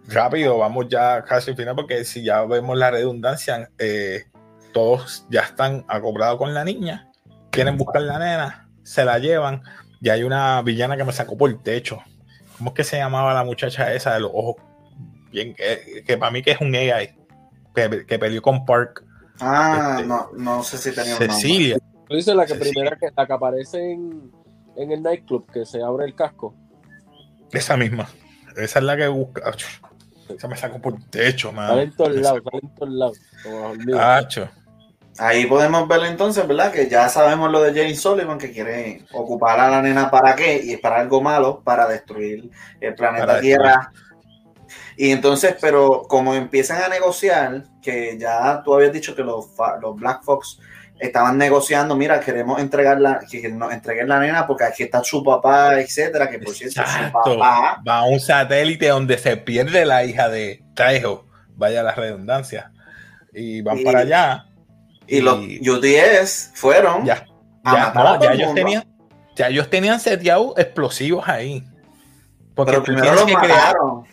[0.08, 4.26] rápido, vamos ya casi al final, porque si ya vemos la redundancia, eh,
[4.74, 7.12] todos ya están acoplados con la niña,
[7.52, 9.62] quieren buscar la nena, se la llevan.
[10.02, 12.00] Y hay una villana que me sacó por el techo.
[12.58, 14.56] ¿Cómo es que se llamaba la muchacha esa de los ojos?
[15.32, 17.17] Bien, que, que para mí que es un AI,
[17.78, 19.04] que, que peleó con Park.
[19.40, 21.36] ah, este, no, no sé si tenía un nombre.
[21.36, 21.78] Cecilia.
[22.08, 24.32] Tú dices la que primera que, la que aparece en,
[24.76, 26.56] en el nightclub, que se abre el casco.
[27.52, 28.08] Esa misma.
[28.56, 29.44] Esa es la que busca.
[29.46, 29.64] Ach,
[30.30, 31.68] Esa me sacó por el techo, man.
[31.68, 33.20] Sale en todos lados, en todos lados.
[34.00, 34.50] Acho.
[35.20, 36.72] Ahí podemos ver entonces, ¿verdad?
[36.72, 40.62] Que ya sabemos lo de James Sullivan, que quiere ocupar a la nena para qué,
[40.64, 43.92] y es para algo malo, para destruir el planeta Para Tierra.
[44.96, 49.48] Y entonces, pero como empiezan a negociar, que ya tú habías dicho que los,
[49.82, 50.60] los Black Fox
[51.00, 55.80] estaban negociando, mira, queremos entregarla, que nos entreguen la nena porque aquí está su papá,
[55.80, 60.28] etcétera, que por cierto, su papá, Va a un satélite donde se pierde la hija
[60.30, 61.26] de Trejo.
[61.56, 62.72] Vaya la redundancia.
[63.34, 64.46] Y van Y- para allá.
[65.06, 67.24] y los UTS fueron Ya,
[67.64, 68.84] a ya, matar a no, todo ya el ellos tenían,
[69.36, 71.64] ya ellos tenían seteados explosivos ahí.
[72.56, 74.04] Porque pero primero los que crear- mataron.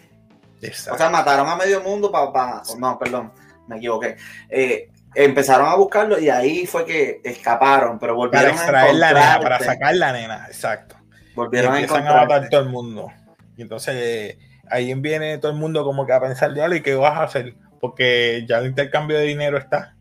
[0.66, 0.94] Exacto.
[0.94, 2.62] O sea, mataron a medio mundo para...
[2.78, 3.32] no, perdón,
[3.66, 4.16] me equivoqué.
[4.48, 9.12] Eh, empezaron a buscarlo y ahí fue que escaparon, pero para volvieron a extraer la
[9.12, 10.96] nena, para sacar la nena, exacto.
[11.30, 12.50] Y Volvieron a empiezan a matar encontrarse.
[12.50, 13.12] todo el mundo.
[13.56, 14.38] Y entonces eh,
[14.70, 17.54] ahí viene todo el mundo como que a pensar, ¿y qué vas a hacer?
[17.80, 19.94] Porque ya el intercambio de dinero está.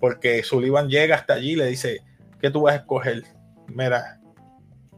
[0.00, 2.00] Porque Sullivan llega hasta allí y le dice,
[2.40, 3.22] ¿qué tú vas a escoger?
[3.68, 4.18] Mira,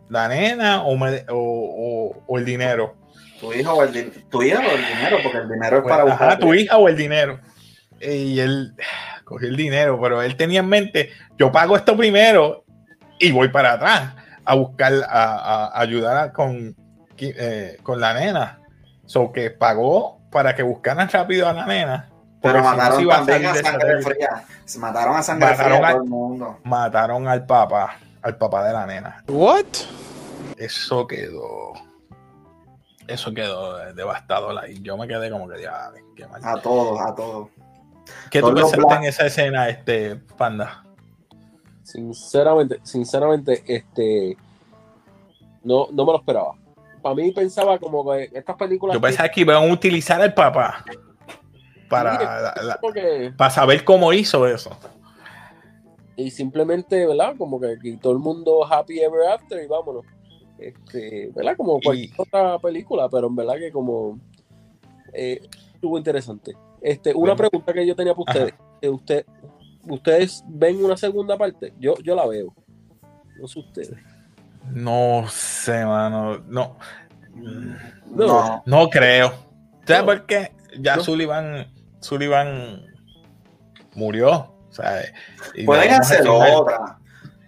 [0.08, 2.96] la nena o, me- o, o- o el dinero.
[3.44, 5.92] Tu hijo o el, din- tu hija o el dinero, porque el dinero es Pues,
[5.96, 6.38] para ajá, buscar.
[6.38, 7.40] tu hija o el dinero.
[8.00, 8.74] Y él
[9.24, 12.64] cogió el dinero, pero él tenía en mente, yo pago esto primero
[13.18, 16.74] y voy para atrás a buscar, a, a ayudar a- con,
[17.18, 18.60] eh, con la nena.
[19.06, 22.08] So que pagó para que buscaran rápido a la nena.
[22.42, 24.44] Pero porque si no mataron a sangre fría.
[24.66, 26.58] Se mataron a sangre Mataron fría a a- todo el mundo.
[26.64, 29.24] Mataron al papá, al papá de la nena.
[29.28, 29.64] What?
[30.58, 31.72] Eso quedó.
[33.06, 34.78] Eso quedó devastador ahí.
[34.82, 36.40] Yo me quedé como que, ya, qué mal.
[36.44, 37.48] A todos, a todos.
[38.30, 40.84] ¿Qué tú pensaste en esa escena, este panda?
[41.82, 44.36] Sinceramente, sinceramente, este
[45.62, 46.54] no, no me lo esperaba.
[47.02, 50.84] Para mí pensaba como que estas películas Yo pensaba que iban a utilizar al papá
[51.88, 54.70] para, Sí, la- la- como que- para saber cómo hizo eso.
[56.16, 57.34] y simplemente, ¿verdad?
[57.36, 60.04] Como que aquí todo el mundo happy ever after y vámonos.
[60.58, 61.56] Este, ¿verdad?
[61.56, 64.18] Como cualquier Y- otra película, pero en verdad que como
[65.12, 65.40] eh,
[65.74, 66.54] estuvo interesante.
[66.80, 67.36] Este, una Bueno.
[67.36, 68.54] pregunta que yo tenía para ustedes.
[68.80, 69.26] Eh, usted,
[69.86, 71.74] ¿Ustedes ven una segunda parte?
[71.78, 72.54] Yo, yo la veo.
[73.38, 73.92] No sé ustedes.
[74.72, 76.38] No sé, mano.
[76.48, 76.78] No,
[77.34, 78.26] No.
[78.26, 78.62] No.
[78.64, 79.32] no creo.
[79.86, 80.06] ¿Sabes No.
[80.06, 80.52] por qué?
[80.78, 81.02] Ya No.
[81.02, 81.66] Sullivan,
[82.00, 82.86] Sullivan
[83.94, 84.50] murió.
[84.70, 85.12] ¿sabes?
[85.54, 86.98] Y Pueden hacer otra,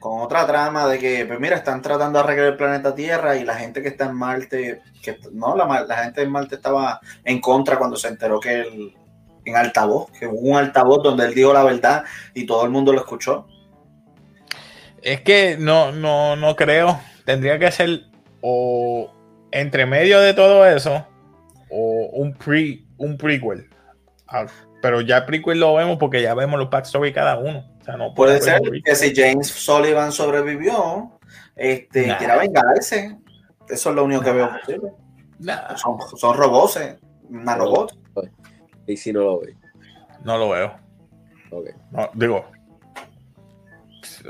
[0.06, 3.44] con otra trama de que, pues mira, están tratando de arreglar el planeta Tierra y
[3.44, 7.76] la gente que está en Marte, que no, la, gente en Marte estaba en contra
[7.76, 8.94] cuando se enteró que el,
[9.44, 12.92] en altavoz, que hubo un altavoz donde él dijo la verdad y todo el mundo
[12.92, 13.48] lo escuchó.
[15.02, 17.00] Es que no, no, no creo.
[17.24, 18.02] Tendría que ser
[18.42, 19.10] o
[19.50, 21.04] entre medio de todo eso
[21.68, 23.68] o un pre, un prequel.
[24.28, 24.46] Ah,
[24.80, 27.75] pero ya el prequel lo vemos porque ya vemos los backstory cada uno.
[27.86, 31.18] O sea, no Puede ser que si James Sullivan sobrevivió,
[31.54, 32.18] este, Nah.
[32.18, 33.16] quiera vengarse.
[33.68, 34.92] Eso es lo único que veo posible.
[35.38, 37.96] Nah, Son, son robots, eh, nanobots.
[38.88, 39.56] Y si no lo ve.
[40.24, 40.74] no lo veo.
[41.50, 41.68] Ok.
[41.92, 42.44] No, digo,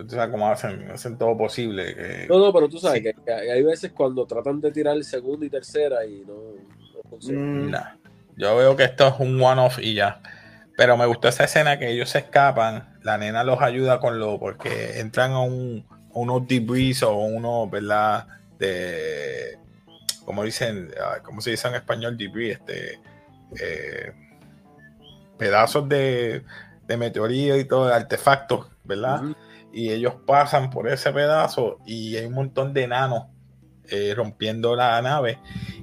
[0.05, 1.95] o sea, como hacen, hacen todo posible.
[1.95, 3.05] que- No, no, pero tú sabes Sí.
[3.05, 7.40] que, que hay veces cuando tratan de tirar segunda y tercera y no, no funciona.
[7.40, 7.95] Mm, Nah.
[8.37, 10.21] Yo veo que esto es un one-off y ya.
[10.77, 14.40] Pero me gustó esa escena que ellos se escapan, la nena los ayuda con lo,
[14.40, 18.27] porque entran a, un, a unos debris o unos, ¿verdad?
[18.59, 19.57] De,
[20.25, 20.90] como dicen,
[21.23, 22.55] ¿cómo se dice en español debris?
[22.55, 22.99] Este,
[23.62, 24.12] eh,
[25.38, 26.42] pedazos de,
[26.88, 29.23] de meteorito y todo, de artefactos, ¿verdad?
[29.73, 33.27] Y ellos pasan por ese pedazo y hay un montón de enanos
[33.88, 35.38] eh, rompiendo la nave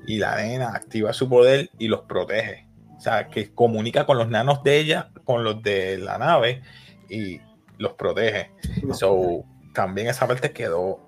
[0.05, 2.67] y la nena activa su poder y los protege.
[2.97, 6.63] O sea, que comunica con los nanos de ella, con los de la nave
[7.09, 7.39] y
[7.77, 8.51] los protege.
[8.93, 10.99] So, también esa parte quedó,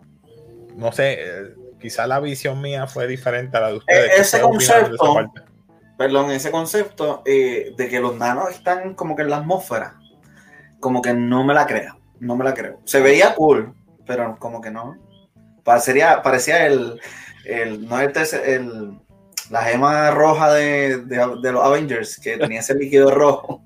[0.76, 4.06] no sé, eh, quizá la visión mía fue diferente a la de ustedes.
[4.06, 5.32] E- ¿Qué ese ustedes esa concepto-
[5.98, 9.96] perdón, ese concepto eh, de que los nanos están como que en la atmósfera,
[10.80, 12.80] como que no me la creo, no me la creo.
[12.86, 13.74] Se veía cool,
[14.06, 14.98] pero como que no.
[15.64, 17.00] Parecería, parecía el,
[17.46, 19.00] el, no este es el,
[19.50, 23.64] la gema roja de, de- de los Avengers, que tenía ese líquido rojo.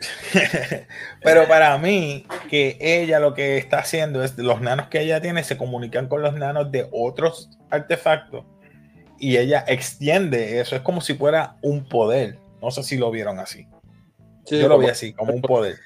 [1.22, 5.44] Pero para mí, que ella lo que está haciendo es los nanos que ella tiene
[5.44, 8.44] se comunican con los nanos de otros artefactos
[9.18, 10.76] y ella extiende eso.
[10.76, 12.38] Es como si fuera un poder.
[12.62, 13.66] No sé si lo vieron así.
[14.46, 15.76] Sí, Yo lo como- vi así, como un poder.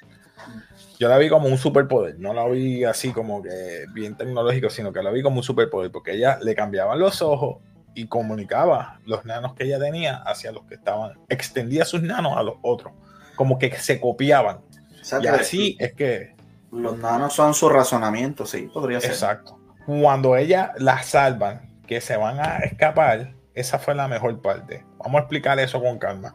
[0.99, 2.19] Yo la vi como un superpoder.
[2.21, 5.91] No la vi así como que bien tecnológico, sino que la vi como un superpoder
[5.91, 7.59] porque ella le cambiaban los ojos
[7.97, 11.13] y comunicaba los nanos que ella tenía hacia los que estaban.
[11.29, 12.93] Extendía sus nanos a los otros.
[13.37, 14.59] Como que se copiaban.
[14.59, 16.35] O sea, Y así es que,
[16.73, 19.11] los nanos son su razonamiento, sí, podría ser.
[19.11, 19.59] exacto.
[19.87, 24.85] Cuando ella la salvan, que se van a escapar, esa fue la mejor parte.
[24.99, 26.35] Vamos a explicar eso con calma.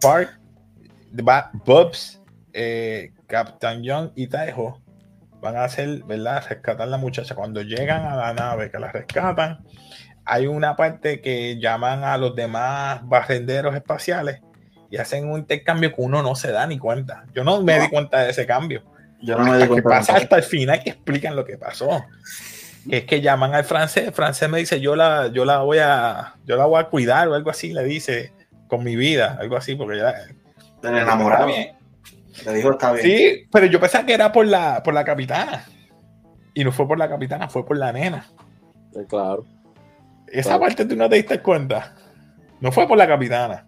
[0.00, 0.38] Park,
[1.64, 4.80] Bubs, eh, Captain Young y Taiho
[5.40, 6.44] van a hacer, ¿verdad?
[6.48, 7.34] Rescatar a la muchacha.
[7.34, 9.64] Cuando llegan a la nave que la rescatan,
[10.24, 14.40] hay una parte que llaman a los demás barrenderos espaciales
[14.90, 17.24] y hacen un intercambio que uno no se da ni cuenta.
[17.34, 17.82] Yo no me No.
[17.84, 18.82] di cuenta de ese cambio.
[19.22, 19.88] Yo no me di Hasta que cuenta.
[20.00, 22.04] pasa hasta el final que explican lo que pasó.
[22.88, 25.78] Que es que llaman al francés, el francés me dice, yo la, yo la voy
[25.78, 28.32] a, yo la voy a cuidar o algo así, le dice,
[28.68, 30.14] con mi vida, algo así, porque ya.
[30.82, 31.48] Del enamorado.
[31.48, 33.04] Le dijo, está bien.
[33.04, 35.64] Sí, pero yo pensaba que era por la, por la capitana.
[36.54, 38.26] Y no fue por la capitana, fue por la nena.
[38.94, 39.44] Eh, Claro.
[40.28, 40.60] Esa Claro.
[40.60, 41.94] parte tú no te diste cuenta.
[42.60, 43.66] No fue por la capitana.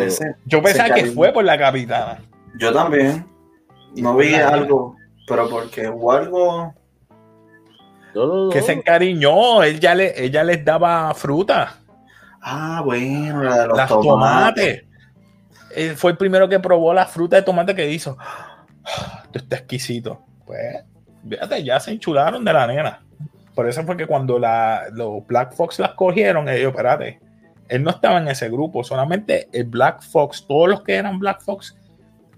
[0.00, 2.18] Ese- Yo pensaba que fue por la capitana.
[2.58, 3.26] Yo también.
[3.96, 6.74] No vi algo, pero porque hubo algo.
[8.14, 8.50] No, no, no.
[8.50, 11.76] que se encariñó, él ya le, ella les daba fruta,
[12.42, 14.06] Ah, bueno, la de los las tomates.
[14.08, 14.84] tomates.
[15.76, 18.16] Él fue el primero que probó la fruta de tomate que hizo.
[19.24, 20.20] Esto está exquisito.
[20.46, 20.82] Pues,
[21.28, 23.02] fíjate, ya se enchularon de la nena.
[23.54, 27.20] Por eso fue que cuando la, los Black Fox las cogieron, ellos, espérate,
[27.70, 31.40] él no estaba en ese grupo, solamente el Black Fox, todos los que eran Black
[31.40, 31.76] Fox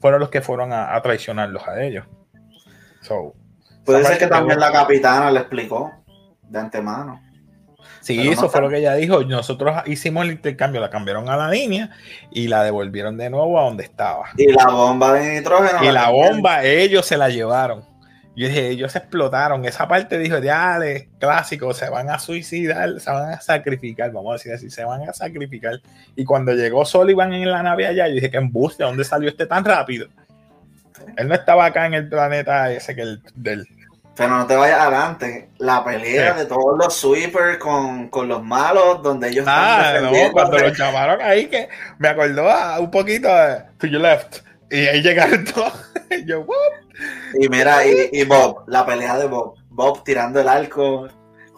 [0.00, 2.06] fueron los que fueron a, a traicionarlos a ellos.
[3.00, 3.34] So,
[3.84, 5.92] Puede ser que también la capitana le explicó
[6.42, 7.20] de antemano.
[8.00, 9.22] Sí, Pero eso no fue lo que ella dijo.
[9.22, 11.90] Nosotros hicimos el intercambio, la cambiaron a la línea
[12.30, 14.30] y la devolvieron de nuevo a donde estaba.
[14.36, 15.84] Y la bomba de nitrógeno.
[15.84, 17.84] Y la bomba, ellos se la llevaron.
[18.34, 19.64] Yo dije, ellos se explotaron.
[19.66, 24.30] Esa parte dijo, ya, de clásico, se van a suicidar, se van a sacrificar, vamos
[24.30, 25.80] a decir así, se van a sacrificar.
[26.16, 28.84] Y cuando llegó Sullivan en la nave allá, yo dije, ¿qué embuste?
[28.84, 30.08] ¿Dónde salió este tan rápido?
[31.16, 33.66] Él no estaba acá en el planeta ese que el del.
[34.16, 35.48] Pero no te vayas adelante.
[35.58, 40.32] La pelea de todos los sweepers con, con los malos, donde ellos Ah, están no,
[40.32, 41.68] cuando lo llamaron ahí, que
[41.98, 44.38] me acordó a un poquito de To Your Left.
[44.70, 45.72] Y ahí llegaron todos.
[46.26, 46.81] Yo, ¿what?
[47.40, 49.54] Y mira, y, y Bob, la pelea de Bob.
[49.70, 51.08] Bob tirando el arco,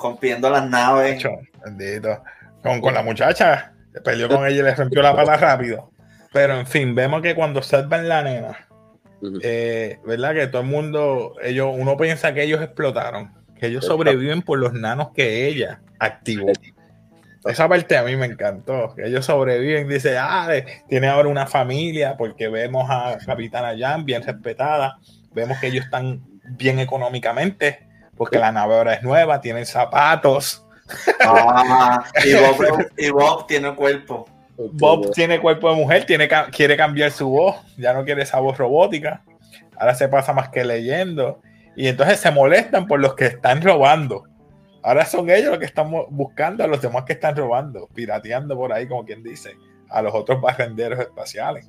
[0.00, 1.22] rompiendo las naves.
[1.64, 2.22] Bendito.
[2.62, 3.72] Con, con la muchacha,
[4.04, 5.90] peleó con ella y le rompió la pala rápido.
[6.32, 8.68] Pero en fin, vemos que cuando salvan la nena,
[9.42, 10.34] eh, ¿verdad?
[10.34, 14.72] Que todo el mundo, ellos, uno piensa que ellos explotaron, que ellos sobreviven por los
[14.72, 16.50] nanos que ella activó.
[17.44, 21.46] Esa parte a mí me encantó, que ellos sobreviven, dice, ah, eh, tiene ahora una
[21.46, 24.96] familia, porque vemos a Capitana Jan bien respetada,
[25.34, 30.64] vemos que ellos están bien económicamente, porque la nave ahora es nueva, tienen zapatos,
[31.20, 34.26] Ah, y, Bob, y Bob tiene cuerpo.
[34.56, 38.56] Bob tiene cuerpo de mujer, tiene, quiere cambiar su voz, ya no quiere esa voz
[38.56, 39.22] robótica.
[39.76, 41.40] Ahora se pasa más que leyendo.
[41.76, 44.24] Y entonces se molestan por los que están robando.
[44.82, 48.72] Ahora son ellos los que están buscando a los demás que están robando, pirateando por
[48.72, 49.56] ahí, como quien dice,
[49.88, 51.68] a los otros barrenderos espaciales.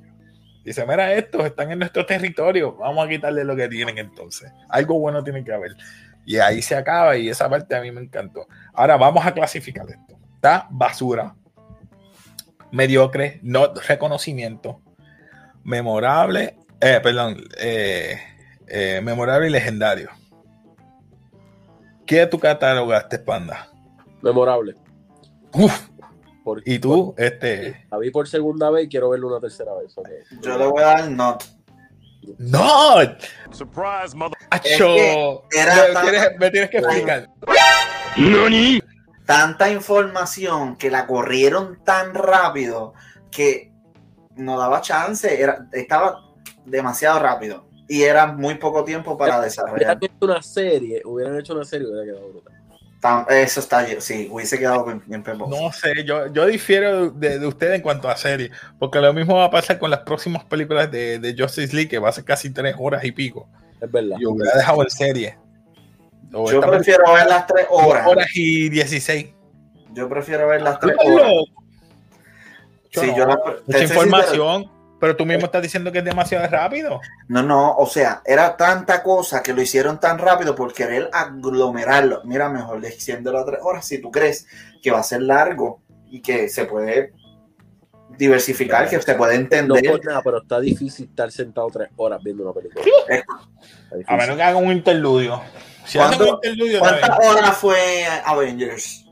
[0.66, 4.50] Dice, mira, estos están en nuestro territorio, vamos a quitarle lo que tienen entonces.
[4.68, 5.76] Algo bueno tiene que haber.
[6.24, 8.48] Y ahí se acaba y esa parte a mí me encantó.
[8.74, 10.18] Ahora vamos a clasificar esto.
[10.34, 11.36] Está basura,
[12.72, 14.82] mediocre, no reconocimiento,
[15.62, 18.18] memorable, eh, perdón, eh,
[18.66, 20.10] eh, memorable y legendario.
[22.04, 23.68] ¿Qué tú catalogaste, Panda?
[24.20, 24.74] Memorable.
[25.52, 25.90] Uf,
[26.64, 29.94] Y tú, este, La vi por segunda vez y quiero verla una tercera vez.
[30.40, 31.38] Yo le voy a dar no.
[32.38, 32.96] no,
[33.50, 34.38] Surprise, mother.
[34.50, 34.94] Acho,
[35.50, 37.30] que era me, tan- tienes, me tienes que explicar.
[39.24, 42.94] Tanta información que la corrieron tan rápido
[43.30, 43.72] que
[44.36, 45.40] no daba chance.
[45.42, 46.20] Era, estaba
[46.64, 47.66] demasiado rápido.
[47.88, 49.76] Y era muy poco tiempo para desarrollar.
[49.76, 52.55] Hubieran hecho una serie, hubieran hecho una serie, hubiera quedado brutal.
[53.28, 55.22] Eso está, sí, hubiese quedado bien, bien.
[55.38, 59.36] No sé, yo, yo difiero de, de usted en cuanto a serie, porque lo mismo
[59.36, 62.24] va a pasar con las próximas películas de, de Justice League, que va a ser
[62.24, 63.48] casi tres horas y pico.
[63.80, 64.16] Es verdad.
[64.18, 65.38] Yo hubiera dejado en serie.
[66.32, 68.06] O Yo prefiero ver las tres horas.
[68.08, 69.28] horas y 16.
[69.92, 71.30] Yo prefiero ver las tres horas.
[72.90, 74.04] Sí, no, yo la- te Mucha soy sincero.
[74.04, 77.00] información, pero tú mismo estás diciendo que es demasiado rápido.
[77.28, 82.22] No, no, o sea, era tanta cosa que lo hicieron tan rápido por querer aglomerarlo.
[82.24, 84.46] Mira, mejor extiéndelo a tres horas si tú crees
[84.82, 87.12] que va a ser largo y que se puede
[88.16, 89.90] diversificar, que se puede No entender.
[89.90, 92.84] por nada, pero está difícil estar sentado tres horas viendo una película.
[94.06, 95.42] A menos que hagan un interludio.
[95.84, 99.04] Si hacen ¿Cuánto- un interludio, está ¿Cuántas horas fue Avengers?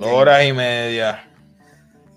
[0.00, 1.28] Horas y media.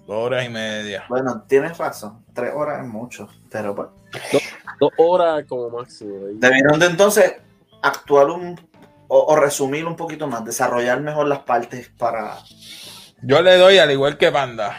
[0.05, 1.05] Dos horas y media.
[1.07, 3.87] Bueno, tienes razón, tres horas es mucho, pero pues,
[4.79, 6.27] Dos horas como máximo.
[6.27, 6.33] ahí.
[6.37, 7.35] debieron de entonces
[7.81, 8.59] actuar un
[9.07, 12.37] o, o resumir un poquito más, desarrollar mejor las partes para
[13.21, 14.75] Yo le doy, al igual que Panda,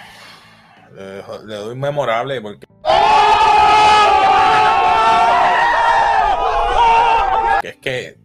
[0.94, 2.66] le, le doy memorable porque.
[7.62, 8.18] que es que eh,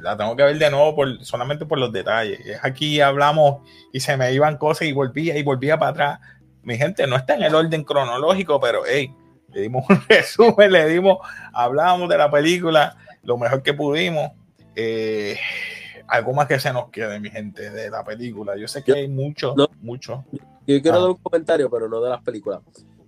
[0.00, 2.40] la tengo que ver de nuevo por, solamente por los detalles.
[2.46, 6.20] Es Aquí hablamos y se me iban cosas y volvía y volvía para atrás.
[6.62, 9.14] Mi gente no está en el orden cronológico, pero hey,
[9.52, 11.18] le dimos un resumen, le dimos,
[11.52, 14.30] hablamos de la película lo mejor que pudimos.
[14.76, 15.36] Eh,
[16.08, 18.56] algo más que se nos quede, mi gente, de la película.
[18.56, 19.68] Yo sé que Yo- hay mucho, no.
[19.80, 20.24] mucho.
[20.66, 21.00] Yo quiero Ah.
[21.00, 22.60] dar un comentario, pero no de las películas.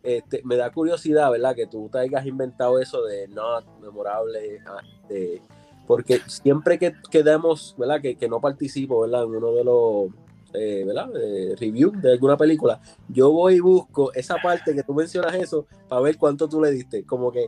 [0.03, 1.55] Este, me da curiosidad, ¿verdad?
[1.55, 5.41] Que tú te hayas inventado eso de not memorable, ah, de-
[5.87, 8.01] porque siempre que, que demos, ¿verdad?
[8.01, 9.25] Que, que no participo, ¿verdad?
[9.25, 10.09] En uno de los,
[10.55, 11.11] eh, ¿verdad?
[11.17, 15.67] Eh, review de alguna película, yo voy y busco esa parte que tú mencionas eso
[15.89, 17.05] para ver cuánto tú le diste.
[17.05, 17.47] Como que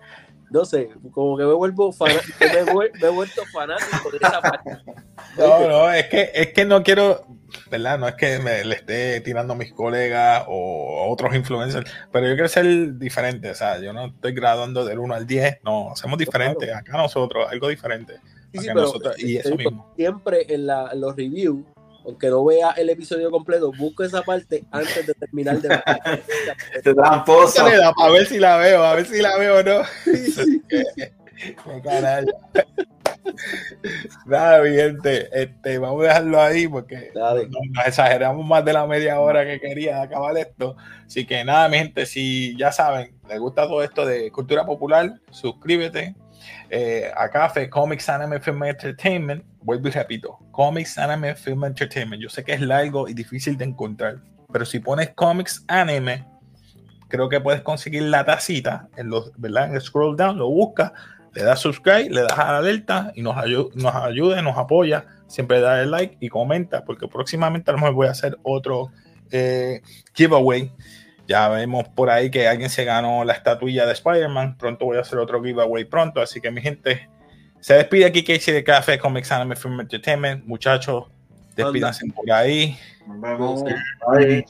[0.50, 4.70] no sé, como que me vuelvo fanático, me, he vuelto fanático de esa parte.
[5.36, 7.24] No, no, es que, es que no quiero,
[7.70, 7.98] ¿verdad?
[7.98, 12.34] No es que me le esté tirando a mis colegas o otros influencers, pero yo
[12.34, 16.18] quiero ser diferente, o sea, yo no estoy graduando del 1 al 10, no, hacemos
[16.18, 18.20] diferente, acá nosotros, algo diferente.
[18.52, 19.92] Sí, sí, pero, y eso mismo.
[19.96, 21.64] Siempre en, la, en los reviews
[22.06, 25.68] aunque no vea el episodio completo, busco esa parte antes de terminar de
[26.94, 27.66] tramposo.
[27.66, 29.82] A ver si la veo, a ver si la veo o no.
[31.36, 32.85] Qué
[34.26, 39.44] Nada, gente, este, vamos a dejarlo ahí porque nos exageramos más de la media hora
[39.44, 40.76] que quería acabar esto.
[41.04, 45.20] Así que nada, mi gente, si ya saben, les gusta todo esto de cultura popular,
[45.30, 46.14] suscríbete,
[46.70, 52.22] eh, a Café Comics Anime Film Entertainment, vuelvo y repito, Comics Anime Film Entertainment.
[52.22, 54.18] Yo sé que es largo y difícil de encontrar,
[54.52, 56.24] pero si pones Comics Anime,
[57.08, 59.68] creo que puedes conseguir la tacita en los, ¿verdad?
[59.68, 60.92] En el scroll down, lo buscas,
[61.36, 65.06] le das subscribe, le das a la alerta y nos, ayuda, nos ayuda, nos apoya.
[65.28, 68.90] Siempre da el like y comenta, porque próximamente a lo mejor voy a hacer otro
[69.30, 69.82] eh,
[70.14, 70.72] giveaway
[71.26, 74.56] ya vemos por ahí que alguien se ganó la estatuilla de Spider-Man.
[74.58, 76.20] Pronto voy a hacer otro giveaway pronto.
[76.20, 77.08] Así que mi gente,
[77.60, 80.44] se despide aquí Casey de Café Comics Anime Film Entertainment.
[80.44, 81.06] Muchachos,
[81.56, 82.78] despídanse por ahí.
[83.06, 83.64] Nos vemos.
[84.12, 84.44] Bye.